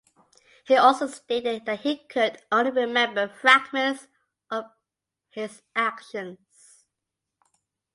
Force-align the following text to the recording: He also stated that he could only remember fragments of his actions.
He 0.65 0.75
also 0.75 1.05
stated 1.05 1.65
that 1.67 1.81
he 1.81 1.97
could 2.07 2.41
only 2.51 2.71
remember 2.71 3.27
fragments 3.27 4.07
of 4.49 4.65
his 5.29 5.61
actions. 5.75 6.87